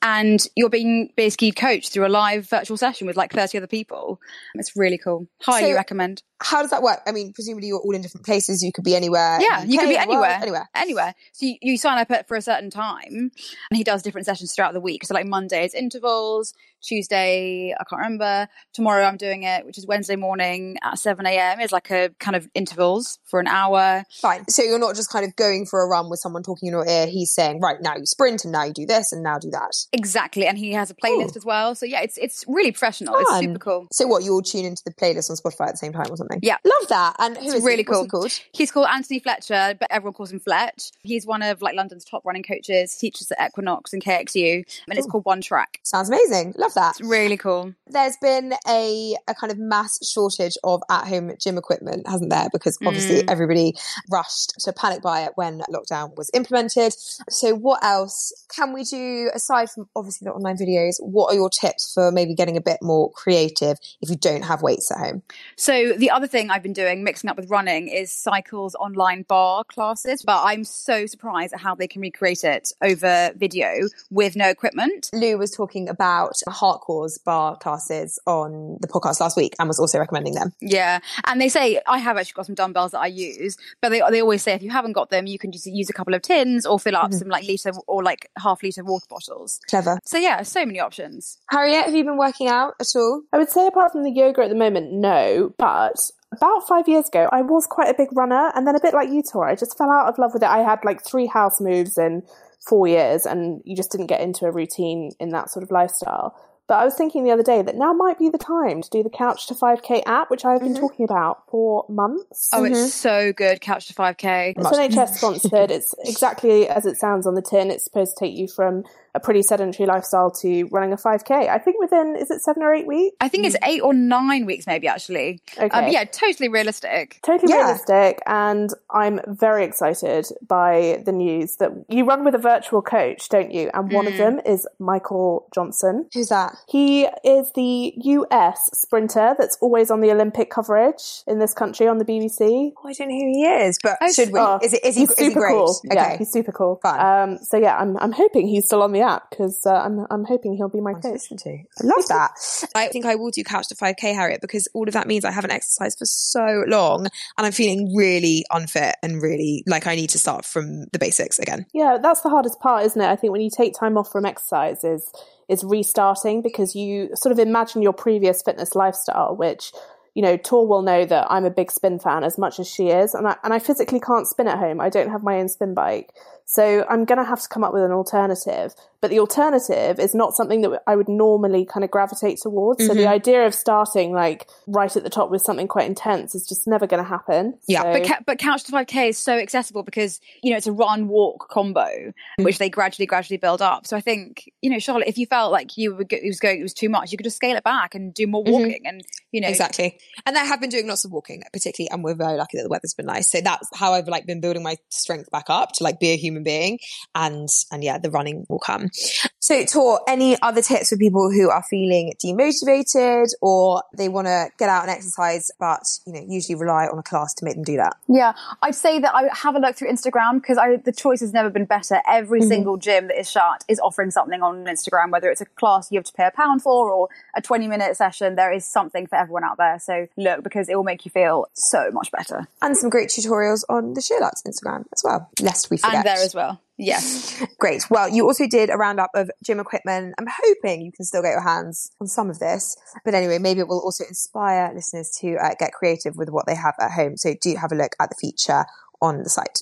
[0.00, 4.20] and you're being basically coached through a live virtual session with like 30 other people.
[4.54, 5.26] It's really cool.
[5.42, 6.22] Highly So- recommend.
[6.44, 7.00] How does that work?
[7.06, 8.64] I mean, presumably you're all in different places.
[8.64, 9.38] You could be anywhere.
[9.40, 10.68] Yeah, the you could be the world, anywhere, anywhere.
[10.74, 11.14] anywhere.
[11.30, 13.30] So you, you sign up for a certain time,
[13.70, 15.04] and he does different sessions throughout the week.
[15.04, 18.48] So like Monday is intervals, Tuesday I can't remember.
[18.72, 21.60] Tomorrow I'm doing it, which is Wednesday morning at seven a.m.
[21.60, 24.04] It's like a kind of intervals for an hour.
[24.20, 24.48] Fine.
[24.48, 26.86] So you're not just kind of going for a run with someone talking in your
[26.86, 27.06] ear.
[27.06, 29.72] He's saying, right now you sprint and now you do this and now do that.
[29.92, 31.36] Exactly, and he has a playlist Ooh.
[31.38, 31.74] as well.
[31.74, 33.16] So yeah, it's it's really professional.
[33.18, 33.86] It's super cool.
[33.92, 34.22] So what?
[34.22, 36.40] You all tune into the playlist on Spotify at the same time or something?
[36.42, 36.56] Yeah.
[36.64, 37.16] Love that.
[37.18, 37.84] And who It's is really he?
[37.84, 38.02] Cool.
[38.02, 38.32] he called?
[38.52, 40.90] He's called Anthony Fletcher, but everyone calls him Fletch.
[41.02, 45.06] He's one of like London's top running coaches, teaches at Equinox and KXU, and it's
[45.06, 45.80] called One Track.
[45.82, 46.54] Sounds amazing.
[46.56, 46.98] Love that.
[46.98, 47.74] It's really cool.
[47.86, 52.48] There's been a, a kind of mass shortage of at home gym equipment, hasn't there?
[52.52, 53.30] Because obviously mm.
[53.30, 53.74] everybody
[54.10, 56.94] rushed to panic buy it when lockdown was implemented.
[57.28, 60.96] So, what else can we do aside from obviously the online videos?
[61.00, 64.62] What are your tips for maybe getting a bit more creative if you don't have
[64.62, 65.22] weights at home?
[65.56, 69.64] So the other thing I've been doing, mixing up with running, is Psycle's online barre
[69.64, 70.22] classes.
[70.22, 74.48] But I'm so surprised surprised at how they can recreate it over video with no
[74.48, 75.10] equipment.
[75.12, 79.98] Lou was talking about hardcores barre classes on the podcast last week and was also
[79.98, 80.52] recommending them.
[80.60, 84.00] Yeah, and they say I have actually got some dumbbells that I use, but they
[84.10, 86.22] they always say if you haven't got them, you can just use a couple of
[86.22, 87.18] tins or fill up Mm-hmm.
[87.18, 89.58] some like liter or like half liter water bottles.
[89.68, 89.98] Clever.
[90.04, 91.38] So yeah, so many options.
[91.50, 93.22] Harriet, have you been working out at all?
[93.32, 95.52] I would say apart from the yoga at the moment, no.
[95.58, 95.96] But
[96.30, 99.10] about five years ago, I was quite a big runner, and then a bit like
[99.10, 100.48] you, Tora, I just fell out of love with it.
[100.48, 102.22] I had like three house moves in
[102.68, 106.34] four years, and you just didn't get into a routine in that sort of lifestyle.
[106.68, 109.02] But I was thinking the other day that now might be the time to do
[109.02, 110.80] the Couch to 5K app, which I've been mm-hmm.
[110.80, 112.50] talking about for months.
[112.52, 112.86] Oh, it's mm-hmm.
[112.86, 113.60] so good.
[113.60, 114.54] Couch to 5K.
[114.56, 115.70] It's NHS sponsored.
[115.70, 117.70] It's exactly as it sounds on the tin.
[117.70, 121.48] It's supposed to take you from a pretty sedentary lifestyle to running a 5K.
[121.48, 123.16] I think within, is it seven or eight weeks?
[123.20, 125.40] I think it's eight or nine weeks, maybe actually.
[125.58, 125.68] Okay.
[125.68, 127.18] Um, yeah, totally realistic.
[127.22, 127.64] Totally Yeah.
[127.64, 133.28] realistic, and I'm very excited by the news that you run with a virtual coach,
[133.28, 133.70] don't you?
[133.74, 136.06] And one of them is Michael Johnson.
[136.14, 136.56] Who's that?
[136.68, 141.98] He is the US sprinter that's always on the Olympic coverage in this country on
[141.98, 142.72] the BBC.
[142.82, 144.40] Oh, I don't know who he is, but should we?
[144.40, 145.52] Oh, is, it, is he, he's is he super great?
[145.52, 145.76] cool.
[145.86, 145.94] Okay.
[145.94, 146.78] Yeah, he's super cool.
[146.82, 147.00] Fun.
[147.32, 150.24] Um, so yeah, I'm I'm hoping he's still on the app because uh, I'm I'm
[150.24, 151.28] hoping he'll be my to coach.
[151.28, 151.50] to.
[151.50, 152.30] I love that.
[152.74, 155.30] I think I will do couch to 5k, Harriet, because all of that means I
[155.30, 160.10] haven't exercised for so long and I'm feeling really unfit and really like I need
[160.10, 161.66] to start from the basics again.
[161.72, 163.08] Yeah, that's the hardest part, isn't it?
[163.08, 165.12] I think when you take time off from exercise is
[165.48, 169.72] is restarting because you sort of imagine your previous fitness lifestyle, which
[170.14, 172.88] you know, Tor will know that I'm a big spin fan as much as she
[172.88, 174.80] is, and I and I physically can't spin at home.
[174.80, 176.12] I don't have my own spin bike,
[176.44, 178.74] so I'm going to have to come up with an alternative.
[179.02, 182.86] But the alternative is not something that I would normally kind of gravitate towards.
[182.86, 183.12] So the mm-hmm.
[183.12, 186.86] idea of starting like right at the top with something quite intense is just never
[186.86, 187.58] going to happen.
[187.66, 190.68] Yeah, So- But, ca- but Couch to 5K is so accessible because, you know, it's
[190.68, 192.44] a run walk combo, mm-hmm.
[192.44, 193.88] which they gradually, gradually build up.
[193.88, 196.38] So I think, you know, Charlotte, if you felt like you were, go- it was
[196.38, 198.52] going, it was too much, you could just scale it back and do more mm-hmm.
[198.52, 199.48] walking and, you know.
[199.48, 199.98] Exactly.
[200.26, 202.68] And I have been doing lots of walking, particularly, and we're very lucky that the
[202.68, 203.28] weather's been nice.
[203.32, 206.16] So that's how I've like been building my strength back up to like be a
[206.16, 206.78] human being.
[207.16, 208.90] And, and yeah, the running will come.
[209.38, 214.48] So Tor, any other tips for people who are feeling demotivated or they want to
[214.58, 217.64] get out and exercise, but, you know, usually rely on a class to make them
[217.64, 217.96] do that?
[218.08, 221.32] Yeah, I'd say that I have a look through Instagram because I the choice has
[221.32, 222.00] never been better.
[222.08, 222.48] Every mm-hmm.
[222.48, 225.98] single gym that is shut is offering something on Instagram, whether it's a class you
[225.98, 228.36] have to pay a pound for or a 20 minute session.
[228.36, 229.78] There is something for everyone out there.
[229.78, 232.46] So look, because it will make you feel so much better.
[232.60, 235.96] And some great tutorials on the Sheerluxe Instagram as well, lest we forget.
[235.96, 236.60] And there as well.
[236.82, 237.40] Yes.
[237.60, 237.88] Great.
[237.90, 240.14] Well, you also did a roundup of gym equipment.
[240.18, 242.76] I'm hoping you can still get your hands on some of this.
[243.04, 246.56] But anyway, maybe it will also inspire listeners to uh, get creative with what they
[246.56, 247.16] have at home.
[247.16, 248.64] So do have a look at the feature
[249.00, 249.60] on the site.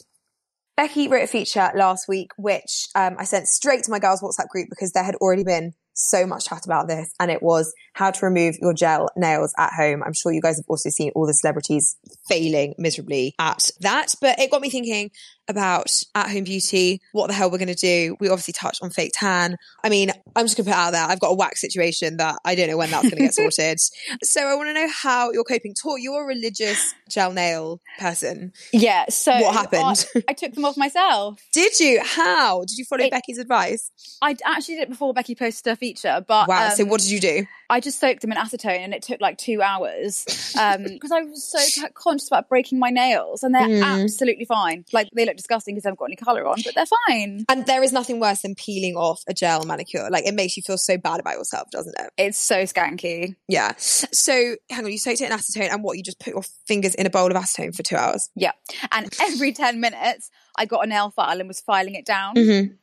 [0.78, 4.48] Becky wrote a feature last week, which um, I sent straight to my girls' WhatsApp
[4.48, 7.12] group because there had already been so much chat about this.
[7.20, 10.02] And it was how to remove your gel nails at home.
[10.02, 11.96] I'm sure you guys have also seen all the celebrities
[12.28, 14.14] failing miserably at that.
[14.20, 15.10] But it got me thinking
[15.50, 18.16] about at home beauty, what the hell we're going to do.
[18.20, 19.56] We obviously touched on fake tan.
[19.84, 21.04] I mean, I'm just going to put it out there.
[21.04, 23.78] I've got a wax situation that I don't know when that's going to get sorted.
[24.22, 25.74] So I want to know how you're coping.
[25.74, 28.52] Tor, you're a religious gel nail person.
[28.72, 29.06] Yeah.
[29.10, 30.06] So What happened?
[30.16, 31.40] I, I took them off myself.
[31.52, 32.00] Did you?
[32.02, 32.60] How?
[32.64, 33.90] Did you follow It- Becky's advice?
[34.22, 36.68] I actually did it before Becky posted her feature, but Wow.
[36.70, 37.46] so um, what did you do?
[37.70, 41.42] I just soaked them in acetone and it took like two hours because I was
[41.50, 44.02] so conscious about breaking my nails and they're Mm.
[44.02, 44.84] absolutely fine.
[44.92, 47.44] Like they look disgusting because they haven't got any colour on, but they're fine.
[47.48, 50.08] And there is nothing worse than peeling off a gel manicure.
[50.10, 52.10] Like it makes you feel so bad about yourself, doesn't it?
[52.18, 53.36] It's so skanky.
[53.48, 53.74] Yeah.
[53.78, 55.96] So hang on, you soaked it in acetone and what?
[55.96, 58.28] You just put your fingers in a bowl of acetone for two hours.
[58.34, 58.52] Yeah.
[58.90, 62.34] And every 10 minutes, I got a nail file and was filing it down.
[62.34, 62.74] Mm-hmm.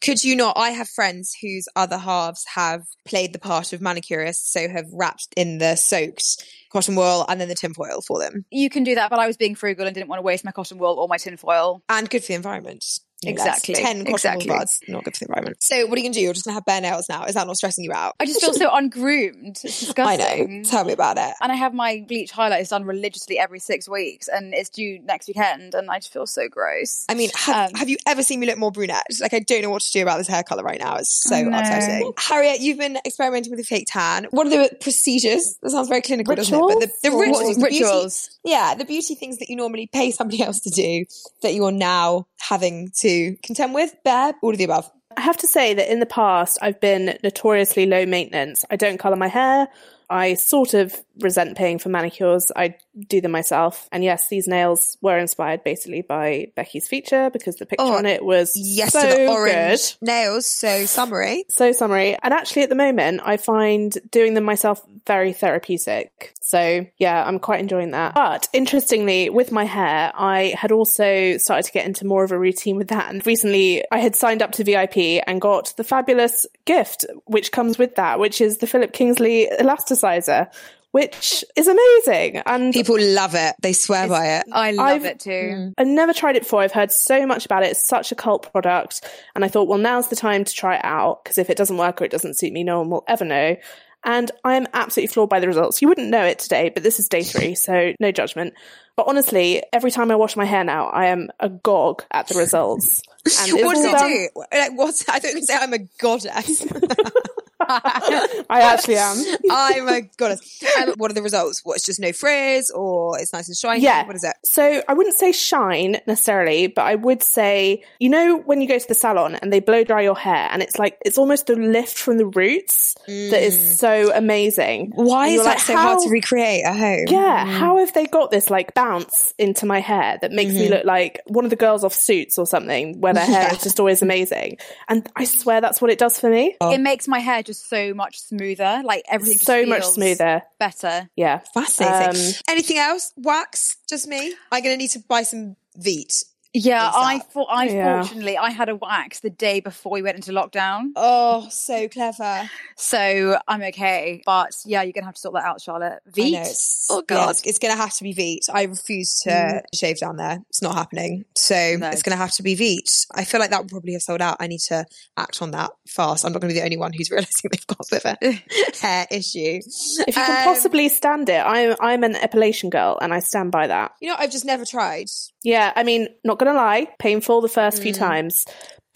[0.00, 0.56] Could you not?
[0.56, 5.28] I have friends whose other halves have played the part of manicurists, so have wrapped
[5.36, 8.44] in the soaked cotton wool and then the tinfoil for them.
[8.50, 10.52] You can do that, but I was being frugal and didn't want to waste my
[10.52, 11.82] cotton wool or my tinfoil.
[11.88, 12.84] And good for the environment.
[13.24, 13.38] No less.
[13.46, 14.48] Exactly, Ten cotton exactly.
[14.50, 15.56] wool buds, not good for the environment.
[15.62, 16.20] So what are you gonna do?
[16.20, 17.24] You're just gonna have bare nails now.
[17.24, 18.14] Is that not stressing you out?
[18.20, 19.58] I just feel so ungroomed.
[19.64, 20.62] It's I know.
[20.64, 21.34] Tell me about it.
[21.40, 25.28] And I have my bleach highlights done religiously every six weeks, and it's due next
[25.28, 27.04] weekend, and I just feel so gross.
[27.08, 29.06] I mean, have, Um, have you ever seen me look more brunette?
[29.20, 30.96] Like, I don't know what to do about this hair color right now.
[30.96, 32.12] It's so I upsetting.
[32.18, 34.26] Harriet, you've been experimenting with a fake tan.
[34.30, 35.56] What are the procedures?
[35.62, 36.58] That sounds very clinical, doesn't it?
[36.60, 37.38] But the, the Rituals?
[37.38, 38.30] rituals, the beauty- Rituals.
[38.44, 41.04] yeah, the beauty things that you normally pay somebody else to do
[41.42, 43.05] that you're now having to
[43.42, 43.94] contend with.
[44.04, 44.90] Bear, all of the above.
[45.16, 48.64] I have to say that in the past, I've been notoriously low maintenance.
[48.70, 49.68] I don't colour my hair.
[50.10, 52.52] I sort of resent paying for manicures.
[52.54, 52.76] I
[53.08, 53.88] do them myself.
[53.92, 58.06] And yes, these nails were inspired basically by Becky's feature because the picture Oh, on
[58.06, 60.06] it was Yes, so to the orange good.
[60.06, 60.46] nails.
[60.46, 61.44] So summary.
[61.50, 62.16] So summary.
[62.22, 66.32] And actually at the moment I find doing them myself very therapeutic.
[66.40, 68.14] So yeah, I'm quite enjoying that.
[68.14, 72.38] But interestingly, with my hair, I had also started to get into more of a
[72.38, 73.12] routine with that.
[73.12, 77.78] And recently I had signed up to VIP and got the fabulous gift which comes
[77.78, 80.48] with that, which is the Philip Kingsley elasticizer.
[80.96, 82.38] Which is amazing.
[82.46, 83.54] And People love it.
[83.60, 84.46] They swear by it.
[84.50, 85.30] I love I've- it too.
[85.30, 85.74] Mm.
[85.76, 86.62] I've never tried it before.
[86.62, 87.72] I've heard so much about it.
[87.72, 89.02] It's such a cult product.
[89.34, 91.76] And I thought, well, now's the time to try it out because if it doesn't
[91.76, 93.56] work or it doesn't suit me, no one will ever know.
[94.04, 95.82] And I am absolutely floored by the results.
[95.82, 98.54] You wouldn't know it today, but this is day three, so no judgment.
[98.96, 103.02] But honestly, every time I wash my hair now, I am agog at the results.
[103.40, 104.28] And what does all it done- do?
[104.56, 104.94] Like, what?
[105.08, 106.64] I thought you were say I'm a goddess.
[107.68, 109.16] I actually am.
[109.50, 110.62] I'm a goddess.
[110.78, 111.62] Um, what are the results?
[111.64, 113.82] What, it's just no frizz or it's nice and shiny?
[113.82, 114.06] Yeah.
[114.06, 114.34] What is it?
[114.44, 118.78] So I wouldn't say shine necessarily, but I would say, you know, when you go
[118.78, 121.56] to the salon and they blow dry your hair and it's like, it's almost the
[121.56, 123.60] lift from the roots that is mm.
[123.60, 124.92] so amazing.
[124.94, 127.04] Why is you're that like, so hard to recreate at home?
[127.08, 127.58] Yeah, mm.
[127.58, 130.74] how have they got this like bounce into my hair that makes me mm-hmm.
[130.74, 133.54] look like one of the girls off Suits or something, where their hair Yeah.
[133.54, 134.58] is just always amazing?
[134.88, 136.56] And I swear that's what it does for me.
[136.60, 136.72] Oh.
[136.72, 138.82] It makes my hair just so much smoother.
[138.84, 140.42] Like everything just So much smoother.
[140.58, 141.08] better.
[141.16, 142.20] Yeah, Fascinating.
[142.26, 143.12] Um, Anything else?
[143.16, 143.76] Wax?
[143.88, 144.34] Just me?
[144.52, 146.24] I'm going to need to buy some Veet.
[146.54, 147.24] Yeah, I ASAP.
[147.32, 148.02] thought I Yeah.
[148.02, 150.90] fortunately I had a wax the day before we went into lockdown.
[150.96, 152.48] Oh, so clever.
[152.76, 154.22] So I'm okay.
[154.24, 156.00] But yeah, you're gonna have to sort that out, Charlotte.
[156.06, 156.32] I Veet.
[156.32, 157.30] know, it's- Oh yeah, god.
[157.30, 158.48] it's, it's going to have to be Veet.
[158.54, 160.38] I refuse to shave down there.
[160.50, 161.24] It's not happening.
[161.34, 161.88] So No.
[161.88, 163.06] it's going to have to be Veet.
[163.12, 164.36] I feel like that would probably have sold out.
[164.38, 166.24] I need to act on that fast.
[166.24, 168.16] I'm not going to be the only one who's realizing they've got a bit of
[168.22, 168.42] a
[168.80, 169.58] hair issue.
[169.66, 173.50] if you can Um, possibly stand it, I'm I'm an epilation girl, and I stand
[173.50, 173.90] by that.
[174.00, 175.06] You know, I've just never tried.
[175.46, 177.98] Yeah, I mean, not gonna lie, painful the first few mm.
[177.98, 178.46] times,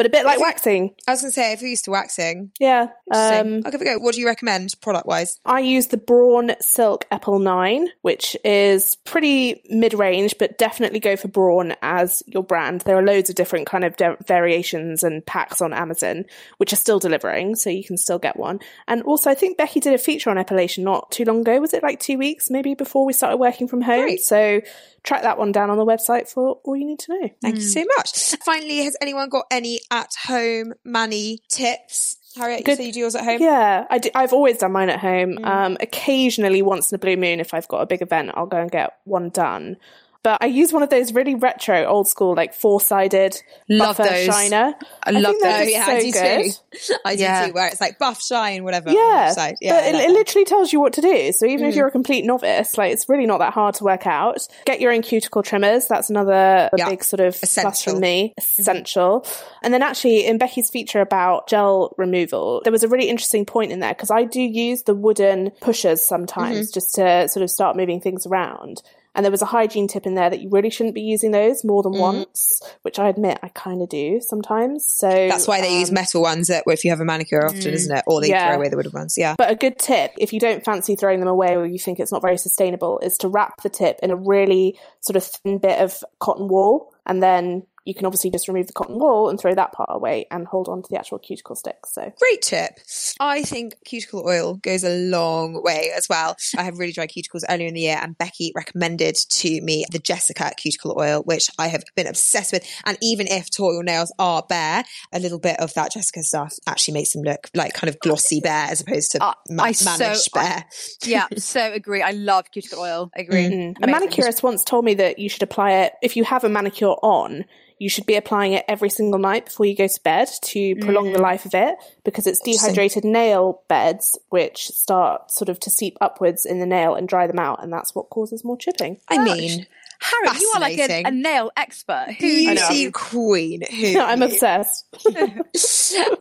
[0.00, 0.94] but a bit like waxing.
[1.06, 2.86] I was going to say, if you're used to waxing, Yeah.
[3.12, 3.98] Um, I'll give it a go.
[3.98, 5.38] What do you recommend product wise?
[5.44, 11.28] I use the Braun Silk-épil 9, which is pretty mid range, but definitely go for
[11.28, 12.80] Braun as your brand.
[12.82, 16.24] There are loads of different kind of de- variations and packs on Amazon,
[16.56, 18.60] which are still delivering, so you can still get one.
[18.88, 21.60] And also, I think Becky did a feature on epilation not too long ago.
[21.60, 24.00] Was it like two weeks, maybe before we started working from home?
[24.04, 24.20] Great.
[24.20, 24.62] So
[25.02, 27.28] track that one down on the website for all you need to know.
[27.42, 28.36] Thank you so much.
[28.44, 32.16] Finally, has anyone got any at home money tips?
[32.36, 32.76] Harriet, you Good.
[32.78, 33.40] say you do yours at home?
[33.40, 35.36] Yeah, I do, I've always done mine at home.
[35.36, 35.46] Mm.
[35.46, 38.58] Um, occasionally, once in a blue moon, if I've got a big event, I'll go
[38.58, 39.76] and get one done.
[40.22, 44.10] But I use one of those really retro, old school, like four sided Love buffer
[44.10, 44.26] those.
[44.26, 44.74] shiner.
[45.02, 45.70] I love think they're those.
[45.72, 46.52] yeah, so I do good.
[46.78, 46.94] too.
[47.06, 47.46] I do Yeah.
[47.46, 48.90] too, where it's like buff, shine, whatever.
[48.90, 51.32] on Yeah, but I it, it literally tells you what to do.
[51.32, 51.76] So even if Mm.
[51.78, 54.46] you're a complete novice, like it's really not that hard to work out.
[54.66, 55.86] Get your own cuticle trimmers.
[55.86, 56.90] That's another Yeah.
[56.90, 57.92] big sort of plus Essential.
[57.94, 58.34] from me.
[58.36, 59.26] Essential.
[59.62, 63.72] And then actually in Becky's feature about gel removal, there was a really interesting point
[63.72, 66.74] in there because I do use the wooden pushers sometimes Mm-hmm.
[66.74, 68.82] just to sort of start moving things around.
[69.14, 71.64] And there was a hygiene tip in there that you really shouldn't be using those
[71.64, 74.86] more than once, which I admit I kind of do sometimes.
[74.88, 77.72] So That's why they use um, metal ones that, if you have a manicure often,
[77.72, 78.04] isn't it?
[78.06, 78.48] Or they Yeah.
[78.48, 79.16] throw away the wooden ones.
[79.18, 79.34] Yeah.
[79.36, 82.12] But a good tip, if you don't fancy throwing them away or you think it's
[82.12, 85.80] not very sustainable, is to wrap the tip in a really sort of thin bit
[85.80, 86.92] of cotton wool.
[87.06, 90.26] And then you can obviously just remove the cotton wool and throw that part away
[90.30, 91.76] and hold on to the actual cuticle stick.
[91.86, 92.78] So Great tip.
[93.18, 96.36] I think cuticle oil goes a long way as well.
[96.56, 99.98] I have really dry cuticles earlier in the year, and Becky recommended to me the
[99.98, 102.66] Jessica cuticle oil, which I have been obsessed with.
[102.84, 106.94] And even if toenail nails are bare, a little bit of that Jessica stuff actually
[106.94, 109.98] makes them look like kind of glossy bare as opposed to Uh, ma- I so-
[109.98, 110.64] managed bare.
[111.04, 112.02] yeah, so agree.
[112.02, 113.10] I love cuticle oil.
[113.16, 113.74] Agree.
[113.82, 116.94] a manicurist once told me that you should apply it if you have a manicure
[117.02, 117.44] on.
[117.80, 121.12] You should be applying it every single night before you go to bed to prolong
[121.14, 121.22] the mm.
[121.22, 126.44] life of it because it's dehydrated nail beds which start sort of to seep upwards
[126.44, 128.98] in the nail and dry them out, and that's what causes more chipping.
[129.08, 129.66] I mean,
[130.00, 132.16] Harry, you are like a, a nail expert.
[132.18, 133.62] Who beauty queen.
[133.70, 134.86] Who I'm obsessed.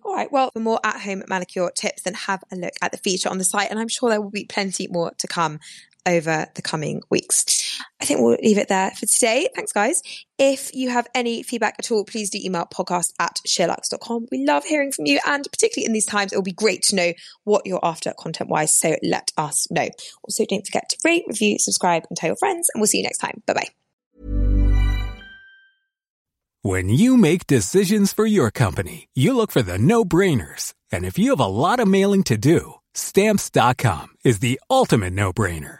[0.03, 0.31] All right.
[0.31, 3.37] Well, for more at home manicure tips, then have a look at the feature on
[3.37, 3.69] the site.
[3.69, 5.59] And I'm sure there will be plenty more to come
[6.05, 7.45] over the coming weeks.
[8.01, 9.47] I think we'll leave it there for today.
[9.55, 10.01] Thanks, guys.
[10.37, 14.27] If you have any feedback at all, please do email podcast at sheerluxe.com.
[14.31, 15.19] We love hearing from you.
[15.25, 17.13] And particularly in these times, it will be great to know
[17.43, 18.75] what you're after content wise.
[18.75, 19.89] So let us know.
[20.23, 22.69] Also, don't forget to rate, review, subscribe, and tell your friends.
[22.73, 23.41] And we'll see you next time.
[23.45, 23.69] Bye bye.
[26.61, 30.73] When you make decisions for your company, you look for the no brainers.
[30.91, 35.31] And if you have a lot of mailing to do, Stamps.com is the ultimate no
[35.31, 35.79] brainer.